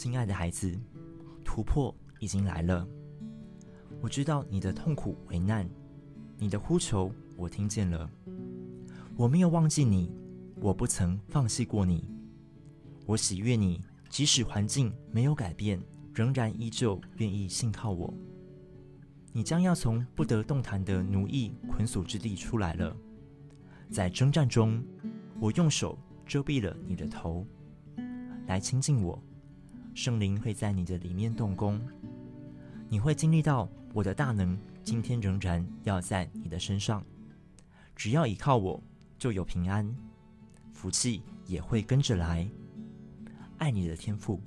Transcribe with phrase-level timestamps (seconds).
[0.00, 0.78] 亲爱的孩子，
[1.44, 2.86] 突破已经来了。
[4.00, 5.68] 我知道你的痛苦为难，
[6.36, 8.08] 你的呼求我听见了。
[9.16, 10.08] 我没有忘记你，
[10.60, 12.08] 我不曾放弃过你。
[13.06, 15.82] 我喜悦你，即使环境没有改变，
[16.14, 18.14] 仍然依旧愿意信靠我。
[19.32, 22.96] 你将要从不得动弹的奴役捆锁之地出来了。
[23.90, 24.80] 在征战中，
[25.40, 27.44] 我用手遮蔽了你的头，
[28.46, 29.20] 来亲近我。
[29.98, 31.76] 圣灵会在你的里面动工，
[32.88, 34.56] 你会经历到我的大能。
[34.84, 37.04] 今天仍然要在你的身上，
[37.96, 38.80] 只要依靠我，
[39.18, 39.92] 就有平安，
[40.72, 42.48] 福气也会跟着来。
[43.56, 44.40] 爱你的天赋。